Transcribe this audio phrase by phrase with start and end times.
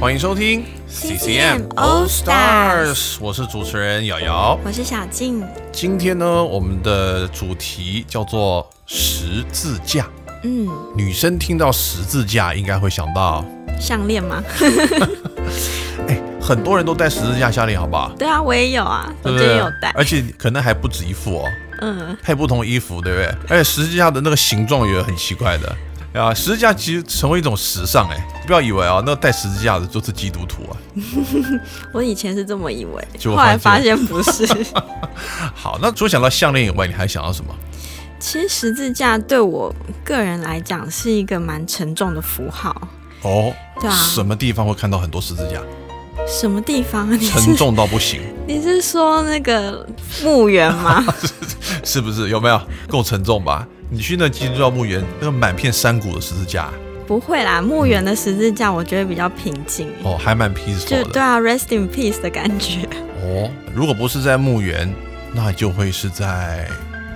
[0.00, 4.58] 欢迎收听 CCM All Stars 我是主持人瑶瑶。
[4.64, 10.08] 我是小静，今天呢，我们的主题叫做十字架。
[10.42, 13.44] 嗯，女生听到十字架，应该会想到，
[13.78, 14.42] 项链吗？
[16.08, 18.10] 哎，很多人都戴十字架项链，好不好？
[18.18, 19.90] 对啊，我也有啊，我对不对今天有戴。
[19.90, 21.44] 而且可能还不止一副哦，
[21.82, 23.26] 嗯，配不同衣服，对不对？
[23.50, 25.76] 而且十字架的那个形状也很奇怪的。
[26.12, 30.76] 啊，十字架其实成为一种时尚哎，不要以为啊，那戴十字架的就是基督徒啊。
[31.94, 34.46] 我以前是这么以为，后来发现不是。
[35.54, 37.54] 好，那除了想到项链以外，你还想到什么？
[38.18, 39.72] 其实十字架对我
[40.04, 42.74] 个人来讲是一个蛮沉重的符号。
[43.22, 45.60] 哦，对啊什么地方会看到很多十字架？
[46.26, 47.10] 什么地方？
[47.18, 49.86] 你沉重到不行， 你是说那个
[50.24, 51.04] 墓园吗？
[51.84, 52.28] 是不是？
[52.28, 53.66] 有没有够沉重吧？
[53.92, 56.70] 你去那基督教墓园，那个满片山谷的十字架，
[57.08, 61.02] 不会啦，墓园的十字架我觉得比较平静，哦，还蛮 peaceful 的。
[61.02, 62.88] 就对啊，rest in peace 的感觉。
[63.20, 64.88] 哦，如果不是在墓园，
[65.34, 66.68] 那就会是在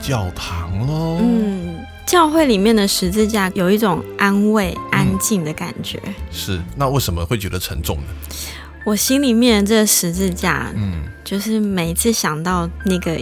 [0.03, 1.19] 教堂喽。
[1.21, 6.03] 嗯，教会里面的十字架有一种安慰、安静的感觉。
[6.33, 8.03] 是，那为什么会觉得沉重呢？
[8.85, 13.17] 我心里面的这个十字架，嗯，就是每一次想到那个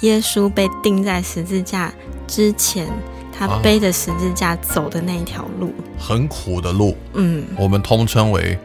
[0.00, 1.92] 耶稣被钉在十字架
[2.26, 2.88] 之前，
[3.36, 8.58] 他啊背着十字架走的那一条路，很苦的路，嗯，我们通称为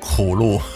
[0.00, 0.60] 苦路。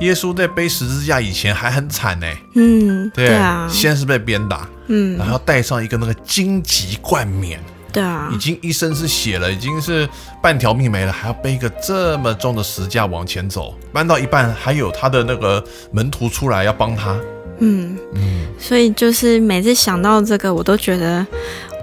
[0.00, 5.18] 耶稣在背十字架以前还很惨呢，嗯，对对啊，先是被鞭打，嗯。
[5.18, 7.58] 然，后戴上一个那个荆棘冠冕，
[7.92, 8.30] 对啊。
[8.32, 10.08] 已，经一身是血了，已经是
[10.40, 17.18] 半条命没了，还要背一个这么重的石架往前走，搬到一半还有他的那个门徒出来要帮他，
[17.58, 18.20] 嗯，嗯，
[18.58, 21.26] 所以就是每次想到这个，我都觉得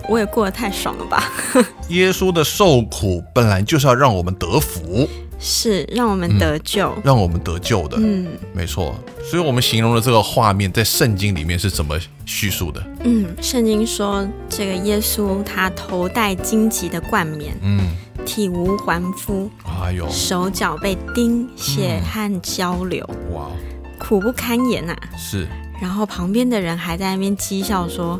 [0.10, 1.32] 我也过得太爽了吧？
[1.90, 5.08] 耶稣的受苦本来就是要让我们得福，
[5.40, 6.92] 是让我们得救。
[7.04, 8.28] 让我们得救的，嗯。
[8.54, 8.96] 没错。
[9.30, 12.84] 所以我们形容的这个画面在圣经里面是怎么叙述的？
[13.04, 17.80] 嗯，圣经说这个耶稣他头戴荆棘的冠冕，嗯，
[18.24, 19.50] 体无完肤，
[19.82, 23.04] 哎呦，手脚被钉，血汗交流，
[23.34, 23.48] 哇，
[23.98, 25.48] 苦不堪言呐、是
[25.82, 28.20] 然后旁边的人还在那边讥笑说，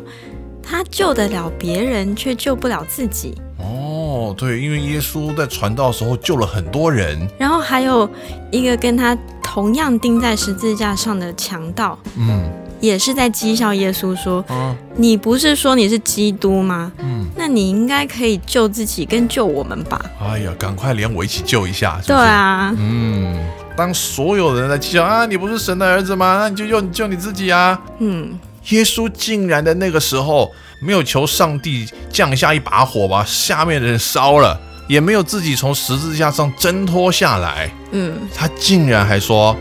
[0.62, 3.34] 他救得了别人，却救不了自己。
[3.58, 8.08] 哦，对，因为耶稣在传道的时候救了很多人，然后还有
[8.50, 12.44] 一个跟他同样钉在十字架上的强盗，嗯
[12.78, 16.92] 也是在讥笑耶稣说啊，：“你不是说你是基督吗？
[16.98, 22.14] 嗯，那你应该可以救自己跟救我们吧哎呀，赶快连我一起救一下，？”对？
[22.14, 23.34] 啊，嗯，
[23.76, 26.38] 当所有人在讥笑啊，你不是神的儿子吗？
[26.40, 27.78] 那你就救你救你自己啊！
[27.98, 28.38] 嗯，
[28.70, 30.50] 耶稣竟然在那个时候
[30.80, 39.56] 没有求上帝降下一把火把下面的人烧了，也没有自己从十字架上挣脱下来，嗯，他竟然还说：“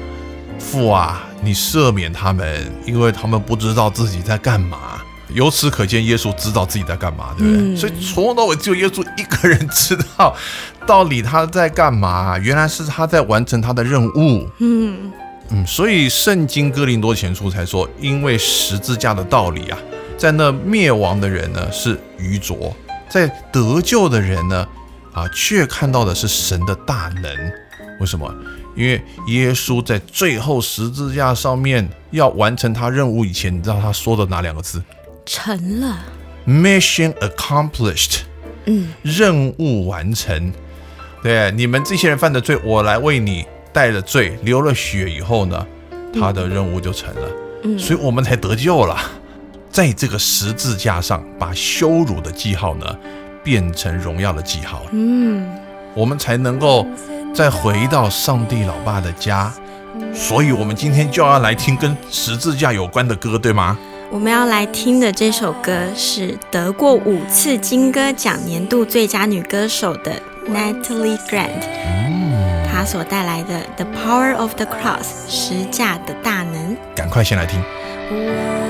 [0.57, 5.01] 父啊，你赦免他们，因为他们不知道自己在干嘛。”
[5.35, 7.61] 由此可见，耶稣知道自己在干嘛，对不对？
[7.61, 10.35] 嗯所以从头到尾只有耶稣一个人知道
[10.87, 12.37] 到底他在干嘛。
[12.39, 14.49] 原来是他在完成他的任务。
[14.59, 15.11] 嗯，
[15.49, 19.77] 嗯，所以圣经哥林多前书才说，因为十字架的道理啊，
[20.17, 22.75] 在那灭亡的人呢是愚拙，
[23.09, 24.67] 在得救的人呢
[25.13, 27.31] 啊却看到的是神的大能。
[27.99, 28.33] 为什么？
[28.75, 34.83] 因为耶稣在最后十字架上面要完成他任务以前，你知道他说的哪两个字
[35.25, 35.99] 成了
[36.47, 38.19] ，？Mission accomplished，
[38.65, 40.53] 嗯任务完成。
[41.23, 45.65] 对，你们这些人犯的罪，我来为你带了罪，流了血以后呢，
[46.13, 47.27] 他的任务就成了。
[47.63, 48.97] 嗯，所以我们才得救了。
[49.71, 52.85] 在这个十字架上，把羞辱的记号呢
[53.43, 55.45] 变成荣耀的记号，嗯，
[55.93, 56.87] 我们才能够
[57.33, 59.51] 再回到上帝老爸的家。
[60.13, 63.77] 所以，我们今天就要来听跟十字架有关的歌，对吗？
[64.11, 70.13] 我们要来听的这首歌是得过五次金歌奖年度最佳女歌手的
[70.47, 71.63] Natalie Grant，
[72.71, 76.77] 她所带来的《The Power of the Cross》十架的大能。
[76.95, 78.64] 赶快先来听。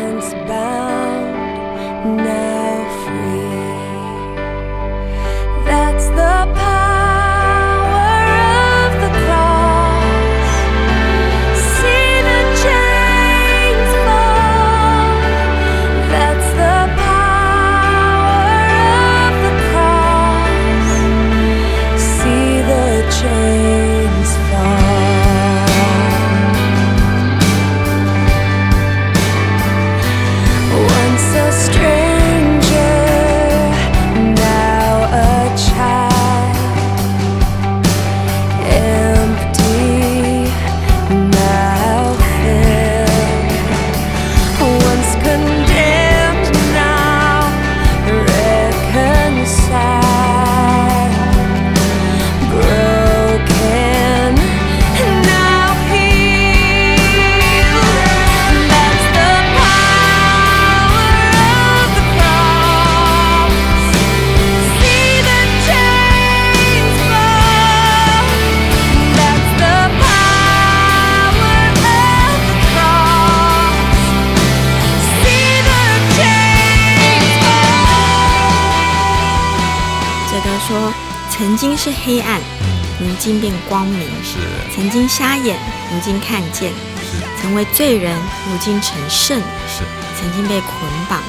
[85.96, 88.14] 如今看见；是曾为罪人，
[88.52, 89.82] 如今成圣；是
[90.20, 90.72] 曾经被捆
[91.08, 91.22] 绑，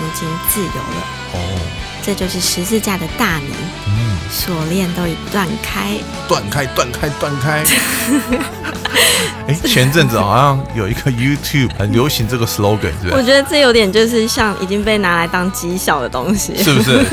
[0.00, 1.04] 如今自由了。
[1.34, 1.60] 哦，
[2.02, 3.50] 这就是十字架的大能，
[3.86, 5.98] 嗯，锁链都已断开。
[6.26, 7.62] 断开，断开，断开。
[9.46, 13.12] 哎，前阵子好像有一个 YouTube 很流行这个 slogan，是不是？
[13.12, 16.56] 我觉得这有点就是像已经被拿来当绩效的东西。
[16.62, 17.04] 是不是？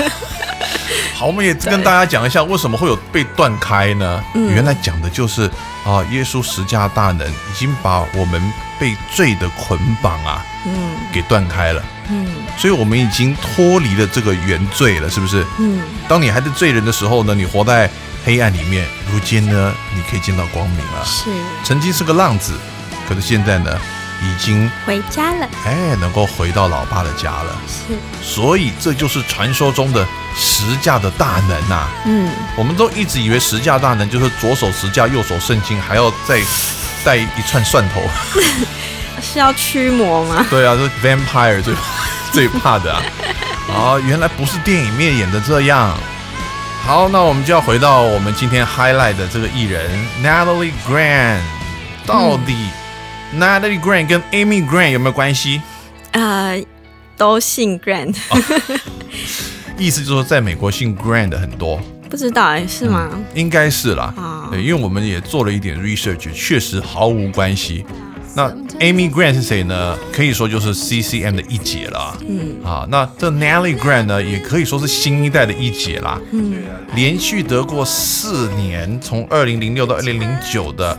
[1.22, 4.24] 好，我们也跟大家讲一下为什么会有被断开呢？
[4.34, 5.44] 嗯原来讲的就是
[5.86, 8.42] 啊，耶稣十架大能已经把我们
[8.80, 10.74] 被罪的捆绑啊嗯
[11.14, 12.26] 给断开了，嗯
[12.58, 15.46] 所以我们已经脱离了这个原罪了，是不是？
[15.60, 17.88] 嗯，当你还是罪人的时候呢，你活在
[18.26, 21.06] 黑暗里面，如今呢，你可以见到光明了。
[21.06, 21.30] 是
[21.64, 22.54] 曾经是个浪子，
[23.08, 23.80] 可是现在呢，
[24.22, 25.48] 已经回家了。
[25.66, 27.56] 哎能够回到老爸的家了。
[27.68, 36.42] 是所以这就是传说中的十架的大能呐、嗯我们都一直以为十架大能就是左手十架，右手圣经，还要再
[37.04, 38.02] 带一串蒜头。
[39.22, 40.46] 是要驱魔吗？
[40.50, 41.74] 对啊，这 vampire 最
[42.32, 43.02] 最怕的啊！
[43.70, 45.96] 啊，原来不是电影面演的这样。
[46.86, 49.88] 好，那我们就要回到我们今天 highlight 的这个艺人
[50.24, 51.42] Natalie Grant，
[52.08, 52.71] 到底
[53.38, 55.62] Natalie Grant 跟 Amy Grant 有没有关系？
[56.12, 56.62] 呃，
[57.18, 58.16] 都姓 Grant，、
[59.78, 61.80] 意思就是说，在美国姓 Grant 的很多，
[62.10, 63.10] 不知道哎，是吗？
[63.34, 64.14] 应该是啦。
[64.18, 67.86] 啊、对，因为我们也做了一点 research，确实毫无关系。
[68.34, 68.50] 那
[68.80, 69.98] Amy Grant 是谁呢？
[70.14, 72.18] 可以说就是 CCM 的一姐了。
[72.28, 76.18] 嗯啊，那这 Nelly Grant 呢，也可以说是新一代的一姐啦。
[76.32, 76.64] 嗯，
[76.96, 80.98] 连续得过四年，从二零零六到二零零九的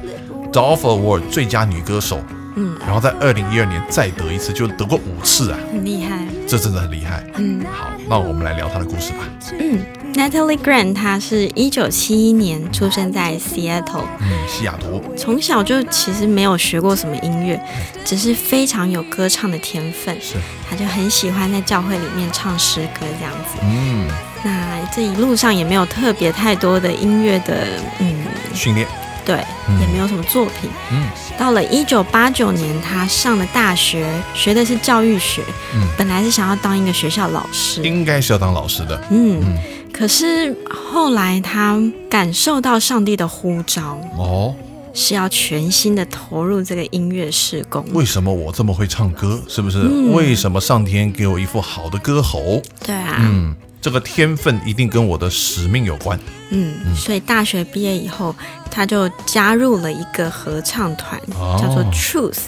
[0.53, 2.21] Dove Award 最佳女歌手。
[2.55, 6.19] 嗯，然后在二零一二年再得一次，就得过五次啊，很厉害。
[6.47, 7.25] 这真的很厉害。
[7.37, 9.21] 嗯好，那我们来聊她的故事吧。
[9.59, 9.79] 嗯
[10.13, 15.03] ，Natalie Grant 她是一九七一年出生在 Seattle，嗯，西雅图。
[15.17, 17.59] 从小就其实没有学过什么音乐，
[18.05, 20.15] 只是非常有歌唱的天分。
[20.21, 20.35] 是，
[20.69, 23.59] 她就很喜欢在教会里面唱诗歌这样子。
[23.63, 24.07] 嗯，
[24.45, 27.67] 那这一路上也没有特别太多的音乐的，
[27.99, 28.15] 嗯，
[28.53, 28.87] 训练。
[29.25, 29.37] 对，
[29.69, 30.71] 嗯也没有什么作品。
[30.91, 35.43] 嗯，到了一九八九年，他上了大学，学的是教育学。
[35.75, 37.83] 嗯本来是想要当一个学校老师。
[37.83, 39.01] 应该是要当老师的。
[39.11, 39.59] 嗯，嗯
[39.93, 44.55] 可是后来他感受到上帝的呼召，哦，
[44.95, 47.85] 是要全心的投入这个音乐事工。
[47.93, 49.41] 为什么我这么会唱歌？
[49.49, 49.79] 是不是？
[49.79, 52.61] 嗯为什么上天给我一副好的歌喉？
[52.85, 56.19] 对啊，嗯，这个天分一定跟我的使命有关。
[56.51, 58.35] 嗯，所以大学毕业以后，
[58.71, 62.39] 他就加入了一个合唱团，哦叫做 Truth。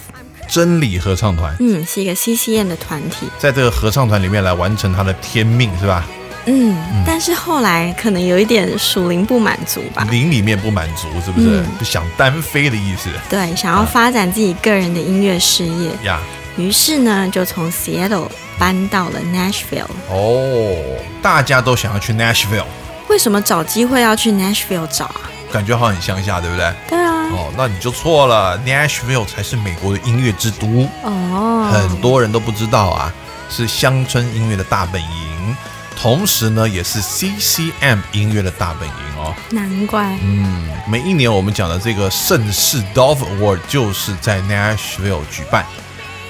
[0.46, 3.26] 真理合唱团嗯，是一个 C C N 的团体。
[3.38, 6.06] 在这个合唱团里面来完成他的天命，是吧？
[6.46, 6.76] 嗯，
[7.06, 10.06] 但是后来可能有一点属灵不满足吧。
[10.10, 11.60] 灵里面不满足，是不是？
[11.60, 16.20] 嗯就想单飞的意思对，想要发展自己个人的音乐事业，呀？
[16.58, 19.86] 于是呢，就从 Seattle 搬到了 Nashville。
[20.10, 20.76] 哦，
[21.22, 22.64] 大家都想要去 Nashville，
[23.08, 25.20] 为什么找机会要去 Nashville 找啊？
[25.52, 26.74] 感觉好像很乡下，对不对？
[26.88, 33.12] 对啊，哦，那你就错了，Nashville 才是美国的音乐之都，哦，很多人都不知道啊，
[33.48, 35.56] 是乡村音乐的大本营，
[35.96, 39.32] 同时呢，也是 CCM 音乐的大本营哦。
[39.50, 40.18] 难怪。
[40.22, 45.64] 嗯，每一年我们讲的这个盛世 Dove Award 就是在 Nashville 举办，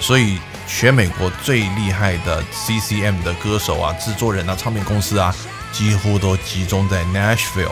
[0.00, 5.34] 所以全美国最厉害的 CCM 的歌手啊、制作人啊、唱片公司啊，
[5.72, 7.70] 几乎都集中在 Nashville，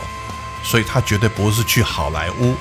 [0.63, 2.55] 所以他绝对不是去好莱坞，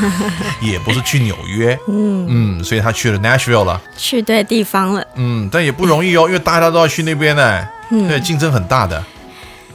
[0.60, 2.26] 也不是去纽约，嗯。
[2.28, 5.04] 嗯，所以他去了 Nashville 了，去对地方了。
[5.16, 9.02] 嗯，但也不容易哦，因为大家都要去那边呢，对，竞争很大的，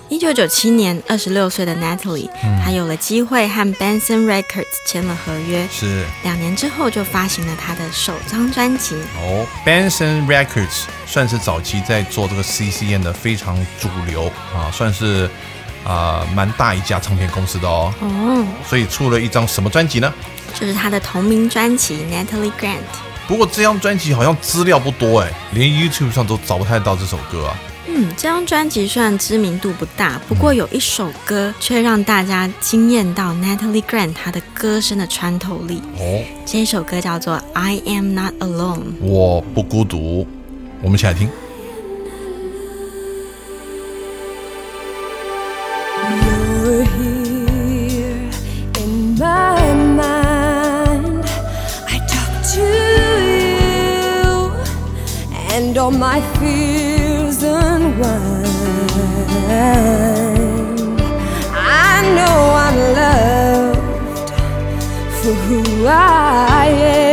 [0.07, 2.29] 一九九七年，二十六岁的 Natalie，、
[2.63, 8.95] 她有了机会和 Benson Records 签了合约，是两年之后就发行了她的首张专辑。
[9.17, 15.27] 哦，Benson Records 算是早期在做这个 CCN 的非常主流啊，算是
[15.83, 20.13] 啊蛮、大一家唱片公司的哦，哦，所以出了一张什么专辑呢？
[20.53, 22.77] 就是她的同名专辑 Natalie Grant。
[23.27, 27.57] 不过这张专辑好像资料不多哎，连 YouTube 上都找不太到这首歌啊。
[27.97, 35.81] 嗯，这张专辑虽然知名度不大，不过有一首歌却让大家惊艳到 Natalie Grant 她的歌声的穿透力。
[35.97, 38.79] 哦，这一首歌叫做《I Am Not Alone》。
[38.99, 40.27] 我不孤独，
[40.81, 41.29] 我们一起来听。
[46.65, 48.29] You're here
[48.77, 51.23] in my mind.
[51.87, 52.61] I talk to
[53.21, 54.51] you,
[55.49, 56.94] and all my fears
[57.95, 58.45] unwind.
[61.53, 64.29] I know I'm loved
[65.21, 67.04] for who I am.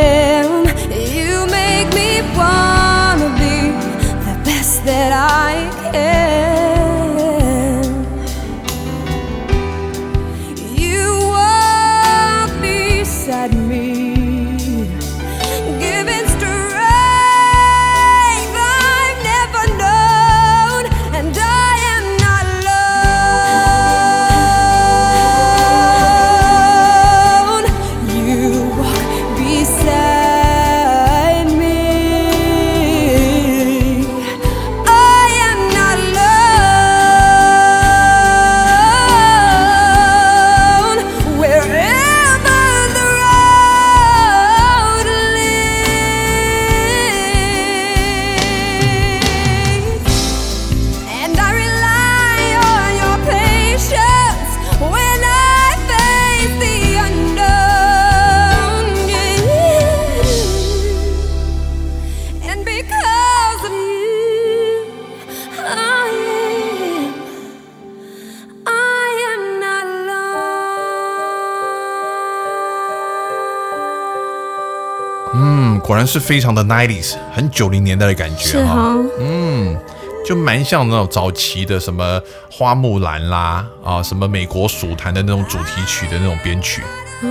[75.83, 78.95] 果然是非常的 nineties，很九零年代的感觉哈。
[79.19, 79.77] 嗯，
[80.25, 86.81] 就蛮像那种早期的什么花木兰啦啊，什么美国蜀坛的那种主题曲的那种编曲，
[87.21, 87.27] 哦，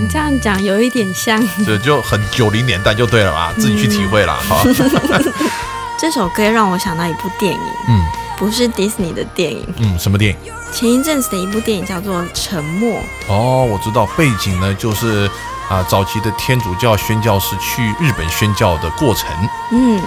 [0.00, 1.42] 你这样讲有一点像。
[1.66, 4.62] 这就很九零年代就对了吧，自己去体会啦哈。
[5.98, 8.04] 这首歌让我想到一部电影，嗯
[8.38, 10.52] 不是迪士尼的电影，嗯，什么电影？
[10.72, 12.90] 前一阵子的一部电影叫做《沉默》。
[13.28, 15.30] 哦，我知道，背景呢就是
[15.72, 19.26] 啊早期的天主教宣教士去日本宣教的过程。
[19.70, 20.00] 嗯，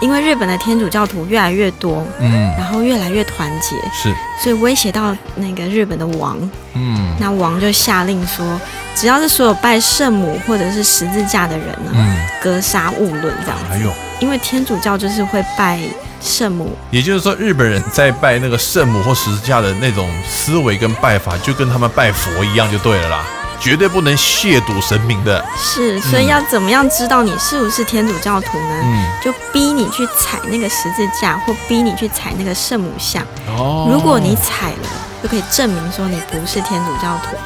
[0.00, 6.38] 因为日本的天主教徒越来越多，嗯，然后越来越团结，是，所以威胁到那个日本的王。
[6.74, 7.16] 嗯。
[7.18, 8.58] 那王就下令说，
[8.94, 13.64] 只要是所有拜圣母或者是十字架的人呢，嗯，格杀勿论这样子。
[13.68, 15.78] 还有，因为天主教就是会拜
[16.20, 23.24] 圣母，也就是说，日本人在拜那个圣母或十字架的那种思维跟拜法，就跟他们拜佛一样就对了啦，
[23.60, 25.44] 绝对不能亵渎神明的。
[25.56, 28.80] 是，所以要怎么样知道你是不是天主教徒呢？
[28.82, 33.22] 嗯，就逼你去踩那个十字架，或逼你去踩那个圣母像。
[33.46, 34.88] 哦如果你踩了，
[35.22, 37.36] 就可以证明说你不是天主教徒。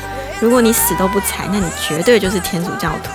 [0.40, 3.10] 如果你死都不踩，那你绝对就是天主教徒。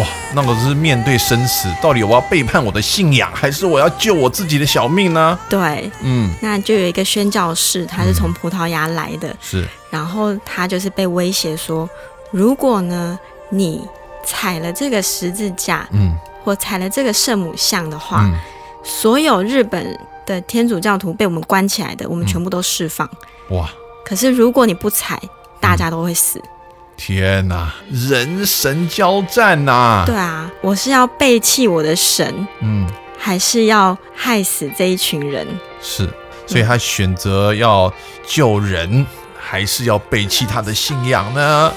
[0.00, 5.38] 哇，那个是面对生死，到底我要背叛我的信仰，还是我要救我自己的小命呢？
[5.50, 11.86] 对，嗯，那就有一个宣教士，他是从葡萄牙来的，是，然后他就是被威胁说，
[12.32, 13.16] 如果呢
[13.50, 13.86] 你
[14.24, 18.34] 踩了这个十字架，嗯或踩了这个圣母像的话，嗯，
[18.82, 19.96] 所有日本
[20.26, 23.08] 的天主教徒被我们关起来的，我们全部都释放。
[23.50, 23.70] 哇，
[24.04, 25.20] 可是如果你不踩，
[25.60, 26.42] 大家都会死。
[26.96, 35.46] 天哪，人神交战呐、对啊，我是要背弃我的神，嗯，还是要害死这一群人？
[35.80, 36.08] 是，
[36.46, 37.92] 所以他选择要
[38.26, 39.06] 救人，
[39.38, 41.72] 还是要背弃他的信仰呢？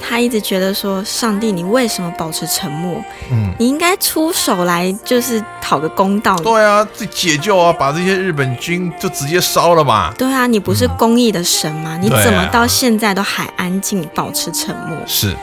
[0.00, 3.02] 他一直觉得说，上帝，你为什么保持沉默？
[3.30, 6.36] 嗯，你应该出手来，就是讨个公道。
[6.36, 10.12] 对啊，这解救啊，把这些日本军就直接烧了嘛。
[10.18, 11.96] 对啊，你不是公义的神吗？
[11.96, 14.98] 你怎么到现在都还安静，保持沉默？
[15.06, 15.34] 是，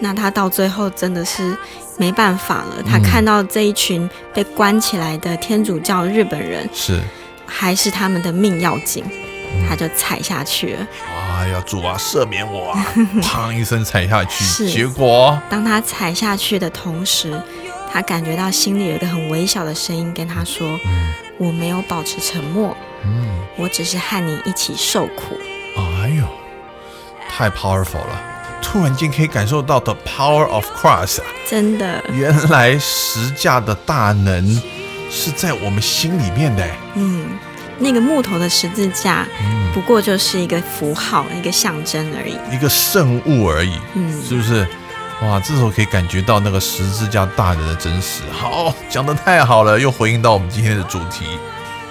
[0.00, 1.56] 那他到最后真的是
[1.96, 2.82] 没办法了。
[2.86, 7.00] 他嗯看到这一群被关起来的天主教日本人，是，
[7.46, 9.31] 还是他们的命要紧，嗯
[9.68, 10.86] 他就踩下去了。
[11.08, 12.86] 哎呀，主啊，赦免我啊！
[13.22, 17.32] 砰一声踩下去，结果当他踩下去的同时，
[17.92, 20.78] 他感觉到心里有一个很微小的声音跟他说
[21.38, 25.36] ：“我没有保持沉默，嗯，我只是和你一起受苦。
[25.76, 26.24] 哎呦，
[27.28, 28.20] 太 powerful 了！
[28.62, 34.62] 突然间可以感受到 the power of cross 啊！”真的，原来十架的大能
[35.10, 36.66] 是在我们心里面的。
[36.94, 37.26] 嗯，
[37.82, 42.36] 那个木头的十字架嗯，不过就是一个符号，一个象征而已。
[42.54, 44.66] 一个圣物而已，嗯，是不是？
[45.22, 48.22] 哇，这时候可以感觉到那个十字架大人的真实。
[48.32, 51.24] 好，讲的太好了，又回应到我们今天的主题。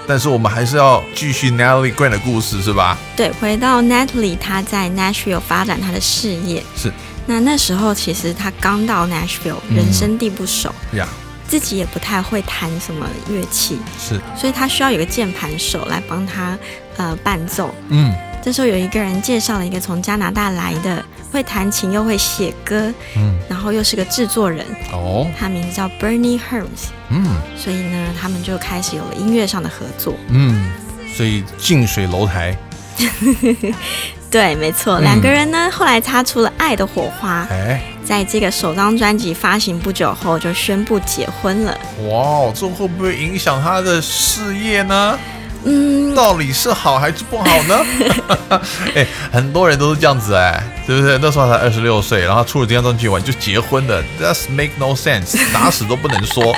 [0.07, 2.97] 但是我们还是要继续 Natalie Grant 的故事，是吧？
[3.15, 6.61] 对，回到 Natalie，她在 Nashville 发展她的事业。
[6.75, 6.91] 是
[7.27, 11.07] 那那时候其实她刚到 Nashville，嗯人生地不熟，呀，
[11.51, 16.57] 自己也不太会弹什么乐器，是，所以他需要有个键盘手来帮他
[16.95, 17.75] 呃伴奏。
[17.89, 18.15] 嗯。
[18.41, 26.87] 这时候有一个人介绍了一个从加拿大来的，会弹琴又会写歌，嗯，然后又是个制作人，哦，他名字叫 Bernie Herms。
[27.09, 27.35] 嗯。
[27.57, 30.15] 所以呢，他们就开始有了音乐上的合作。
[30.29, 30.71] 嗯，
[31.13, 32.57] 所以近水楼台，
[34.31, 41.77] 对，没错，嗯两个人呢后来擦出了爱的火花，哎，在这个首张专辑发行不久后就宣布结婚了。
[42.09, 45.19] 哇，这会不会影响他的事业呢？
[45.63, 47.85] 嗯，到底是好还是不好呢？
[48.95, 51.19] 哎，很多人都是这样子哎，对不对？
[51.21, 56.55] 那时候才二十六岁，然后出了这张专辑完就结婚了，That's make no sense，打死都不能说。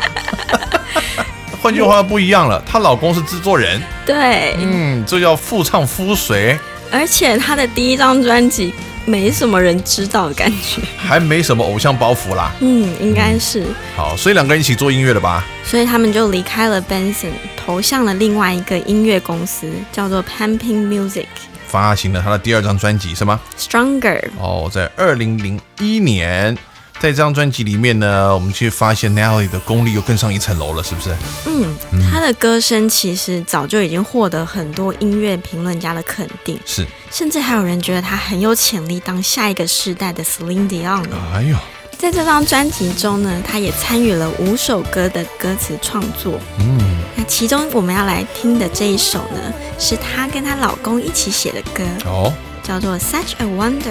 [1.62, 6.58] 换句话不一样了，她老公是制作人，对，嗯，这叫妇唱夫随，
[6.94, 8.72] 而且他的第一张专辑
[9.04, 10.80] 没什么人知道的感觉。
[10.96, 12.52] 还没什么偶像包袱啦。
[12.60, 13.66] 嗯，应该是。
[13.96, 15.44] 好，所以两个人一起做音乐的吧？
[15.66, 21.26] 所以他们就离开了 Benson，投向了另外一个音乐公司，叫做 Pumping Music
[21.66, 24.22] 发行了他的第二张专辑是吗？Stronger。
[24.38, 26.56] 哦，在二零零一年，
[27.04, 31.14] 在这张专辑里面呢，我们去发现 Nelly 的功力又更上一层楼了，是不是？
[31.46, 31.76] 嗯，
[32.10, 36.88] 她的歌声其实早就已经获得很多音乐评论家的肯定，是。
[37.12, 41.18] 甚至还有人觉得她很有潜力当下一个世代的 Celine Dion 呢。
[41.34, 41.58] 哎呦，
[41.98, 46.40] 在这张专辑中呢，他也参与了五首歌的歌词创作。
[46.60, 46.80] 嗯，
[47.18, 53.82] 那其中我们要来听的这一首呢，是她跟她老公一起写的歌，哦，叫做《Such a Wonder》。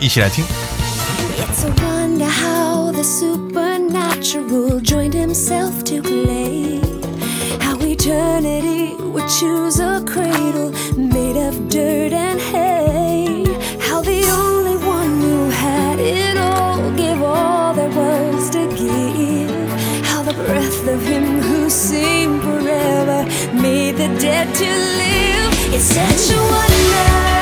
[0.00, 0.44] 一起来听。
[1.38, 6.80] It's a wonder how the supernatural joined himself to clay.
[7.60, 13.44] How eternity would choose a cradle made of dirt and hay.
[13.78, 19.70] How the only one who had it all gave all there was to give.
[20.06, 24.70] How the breath of him who seemed forever made the dead to
[25.02, 25.74] live.
[25.74, 27.35] It's such a wonder.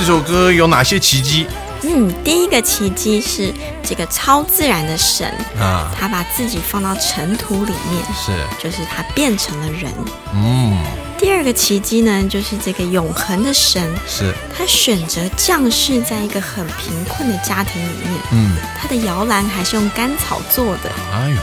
[0.00, 1.46] 这首歌有哪些奇迹
[1.82, 5.92] 嗯，第一个奇迹是这个超自然的神，啊？
[5.94, 9.92] 他把自己放到尘土里面，是，就是他变成了人。
[10.34, 10.74] 嗯，
[11.18, 20.90] 第二个奇迹呢，就是这个永恒的神，是，他选择降世在一个很贫困的家庭里面，嗯，他的摇篮还是用甘草做的。
[21.12, 21.36] 哎呦，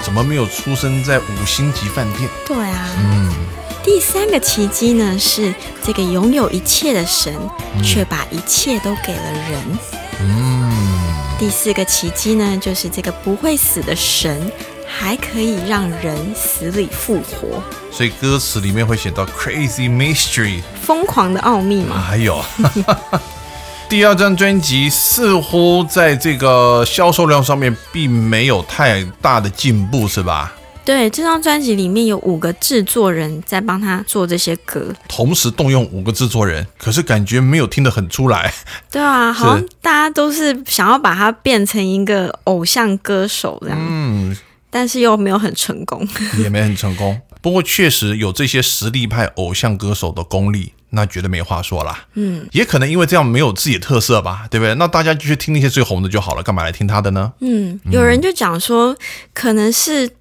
[0.00, 2.30] 怎么没有出生在五星级饭店？
[2.46, 3.32] 对啊，嗯，
[3.86, 7.32] 第三个奇迹呢，是这个拥有一切的神，
[7.84, 9.78] 却把一切都给了人。
[10.20, 10.72] 嗯，
[11.38, 14.50] 第四个奇迹呢，就是这个不会死的神，
[14.88, 21.96] 还可以让人死里复活，所以歌词里面会写到 crazy mystery，疯狂的奥秘嘛。
[21.96, 22.44] 还有。
[23.88, 30.52] 第二张专辑似乎在这个销售量上面并没有太大的进步，是吧？
[30.86, 34.94] 对，这张专辑里面有五个制作人在帮他做这些歌。
[35.08, 38.54] 同时动用五个制作人，可是感觉没有听得很出来。
[38.88, 44.36] 对啊，好像大家都是想要把它变成一个偶像歌手这样，嗯，
[44.70, 46.06] 但是又没有很成功。
[46.38, 47.20] 也没很成功。
[47.42, 52.06] 不过确实有这些实力派偶像歌手的功力，那绝对没话说啦。
[52.14, 54.74] 嗯也可能因为这样没有自己的特色吧，对不对？
[54.76, 57.32] 那大家就去听那些最红的就好了，干嘛来听他的呢？
[57.40, 58.96] 嗯，有人就讲说，
[59.32, 60.12] 可能是嘖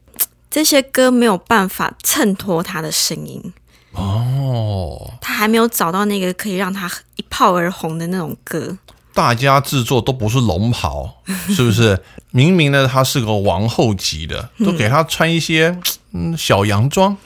[0.55, 3.53] 这些歌没有办法衬托他的声音，
[3.91, 8.77] 哦，他还没有找到那个可以让他一炮而红的那种歌。
[9.13, 11.21] 大家制作都不是龙袍，
[11.53, 12.01] 是不是？
[12.31, 15.77] 明明呢，他是个王后级的，都给他穿一些
[16.13, 17.17] 嗯小洋装，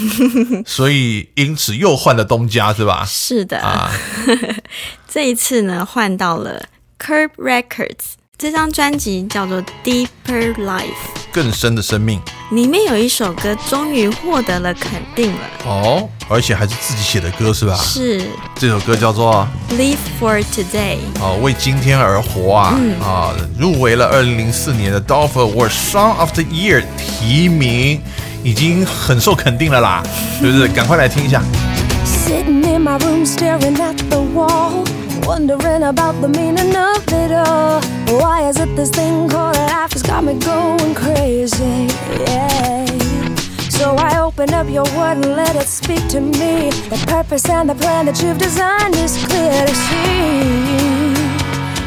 [0.64, 3.04] 所以因此又换了东家，是吧？
[3.04, 3.92] 是的，啊，
[5.06, 6.64] 这一次呢换到了
[6.98, 10.82] Curb Records，这张专辑叫做 Deeper Life，
[11.32, 12.20] 更深的生命。
[12.52, 17.74] 里面有一首歌终于获得了肯定了，哦，而且还是自己写的歌，是吧？
[17.76, 18.22] 是。
[18.56, 20.98] 这首歌叫做？Live for Today。
[21.18, 23.00] 哦，为今天而活啊、嗯。
[23.00, 28.02] 啊，入围了二零零四年的 Dolph Award Song of the Year 提名，
[28.44, 30.02] 已经很受肯定了啦，
[30.38, 30.68] 是不是？
[30.68, 31.42] 赶快来听一下。
[32.04, 34.84] Sitting in my room staring at the wall,
[35.26, 37.80] wondering about the meaning of it all.
[38.20, 41.88] Why is it this thing called life has got me going crazy?
[42.26, 42.86] Yeah.
[43.68, 46.70] So I open up your word and let it speak to me.
[46.92, 51.14] The purpose and the plan that you've designed is clear to see.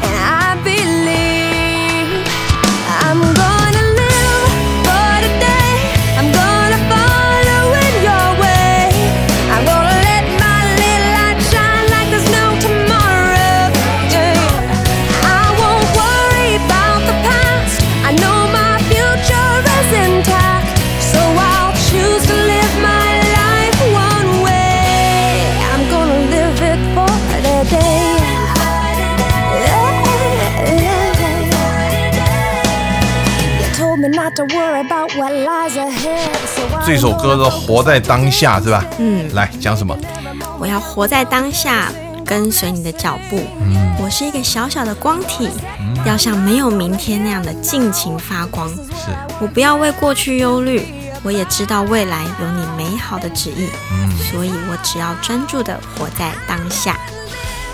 [0.06, 2.26] And I believe
[3.04, 3.59] I'm gonna
[36.92, 38.84] 这首歌的《活在当下》是吧？
[38.98, 39.96] 嗯，来讲什么？
[40.58, 41.86] 我要活在当下，
[42.26, 43.40] 跟随你的脚步。
[43.60, 45.48] 嗯我是一个小小的光体，
[46.04, 48.68] 要像没有明天那样的尽情发光。
[48.70, 50.84] 是我不要为过去忧虑，
[51.22, 56.98] 我也知道未来有你美好的旨意，嗯所以我只要专注的活在当下。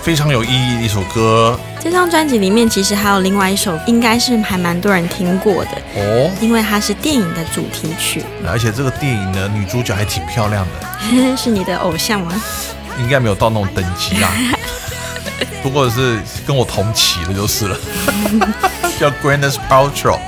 [0.06, 8.22] 非常有意义的一首歌这张专辑里面其实还有另外一首，应该是还蛮多人听过的，哦，因为它是电影的主题曲。
[8.46, 12.40] 而且这个电影呢，女主角还挺漂亮的， 是你的偶像吗？
[13.00, 14.28] 应该没有到那种等级啦。
[15.60, 17.76] 不过是跟我同期的就是了，
[19.00, 20.20] 叫 Gwyneth Paltrow。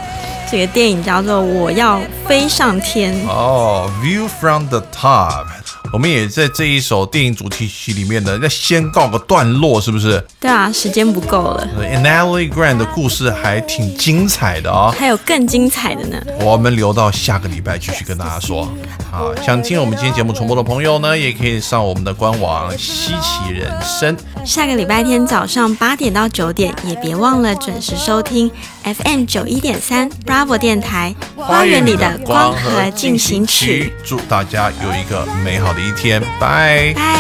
[0.50, 3.14] 这个电影叫做《我要飞上天》。
[3.28, 5.44] 哦，View from the Top，
[5.92, 11.66] 我们也在这一首电影主题曲里面呢，要先告个段落，是不是对啊，时间不够了
[12.03, 16.22] ，？Natalie Grant 的故事还挺精彩的哦，还有更精彩的呢。
[16.40, 18.68] 我们留到下个礼拜继续跟大家说。
[19.11, 24.16] 好，想听我们今天节目重播的朋友呢，也可以上我们的官网稀奇人生。
[24.44, 28.51] 下个礼拜天早上八点到九点，也别忘了准时收听
[28.94, 36.94] FM 九一点三 Bravo 电台《花园里的光和进行曲》。，祝大家有一个美好的一天，拜。
[36.94, 37.18] 拜。